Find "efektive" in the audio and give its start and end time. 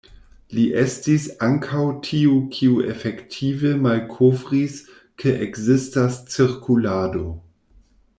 2.93-3.73